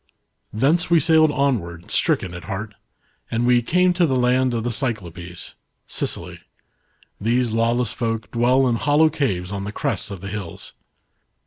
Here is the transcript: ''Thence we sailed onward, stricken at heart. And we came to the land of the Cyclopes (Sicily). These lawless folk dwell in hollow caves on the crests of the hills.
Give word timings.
''Thence 0.51 0.89
we 0.89 0.99
sailed 0.99 1.29
onward, 1.31 1.91
stricken 1.91 2.33
at 2.33 2.45
heart. 2.45 2.73
And 3.29 3.45
we 3.45 3.61
came 3.61 3.93
to 3.93 4.07
the 4.07 4.15
land 4.15 4.55
of 4.55 4.63
the 4.63 4.71
Cyclopes 4.71 5.53
(Sicily). 5.85 6.39
These 7.21 7.51
lawless 7.53 7.93
folk 7.93 8.31
dwell 8.31 8.67
in 8.67 8.77
hollow 8.77 9.09
caves 9.11 9.51
on 9.51 9.63
the 9.63 9.71
crests 9.71 10.09
of 10.09 10.19
the 10.19 10.29
hills. 10.29 10.73